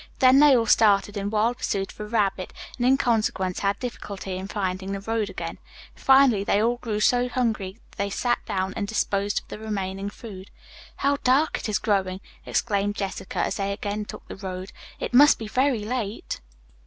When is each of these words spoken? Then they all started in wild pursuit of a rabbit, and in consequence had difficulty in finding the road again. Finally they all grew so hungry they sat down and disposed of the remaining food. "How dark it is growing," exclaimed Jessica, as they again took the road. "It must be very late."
Then 0.17 0.39
they 0.39 0.57
all 0.57 0.65
started 0.65 1.15
in 1.15 1.29
wild 1.29 1.57
pursuit 1.59 1.91
of 1.91 1.99
a 1.99 2.07
rabbit, 2.07 2.53
and 2.77 2.87
in 2.87 2.97
consequence 2.97 3.59
had 3.59 3.77
difficulty 3.77 4.35
in 4.35 4.47
finding 4.47 4.93
the 4.93 4.99
road 4.99 5.29
again. 5.29 5.59
Finally 5.93 6.43
they 6.43 6.59
all 6.59 6.77
grew 6.77 6.99
so 6.99 7.29
hungry 7.29 7.77
they 7.97 8.09
sat 8.09 8.43
down 8.47 8.73
and 8.75 8.87
disposed 8.87 9.41
of 9.41 9.47
the 9.49 9.59
remaining 9.59 10.09
food. 10.09 10.49
"How 10.95 11.17
dark 11.23 11.59
it 11.59 11.69
is 11.69 11.77
growing," 11.77 12.19
exclaimed 12.47 12.95
Jessica, 12.95 13.43
as 13.45 13.57
they 13.57 13.71
again 13.71 14.05
took 14.05 14.27
the 14.27 14.35
road. 14.37 14.71
"It 14.99 15.13
must 15.13 15.37
be 15.37 15.47
very 15.47 15.83
late." 15.83 16.41